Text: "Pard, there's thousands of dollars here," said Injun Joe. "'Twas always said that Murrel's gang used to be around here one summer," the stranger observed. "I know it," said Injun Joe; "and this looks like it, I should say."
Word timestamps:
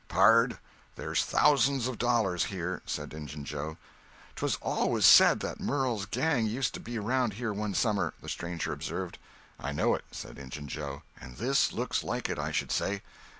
"Pard, 0.07 0.57
there's 0.95 1.23
thousands 1.23 1.87
of 1.87 1.99
dollars 1.99 2.45
here," 2.45 2.81
said 2.87 3.13
Injun 3.13 3.45
Joe. 3.45 3.77
"'Twas 4.35 4.57
always 4.59 5.05
said 5.05 5.41
that 5.41 5.59
Murrel's 5.59 6.07
gang 6.07 6.47
used 6.47 6.73
to 6.73 6.79
be 6.79 6.97
around 6.97 7.33
here 7.33 7.53
one 7.53 7.75
summer," 7.75 8.15
the 8.19 8.27
stranger 8.27 8.73
observed. 8.73 9.19
"I 9.59 9.71
know 9.73 9.93
it," 9.93 10.05
said 10.09 10.39
Injun 10.39 10.67
Joe; 10.67 11.03
"and 11.19 11.37
this 11.37 11.71
looks 11.71 12.03
like 12.03 12.29
it, 12.29 12.39
I 12.39 12.51
should 12.51 12.71
say." 12.71 13.03